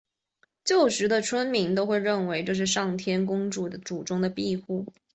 [0.65, 4.87] 旧时的村民都认为这是上天祖师公与祖宗的庇护。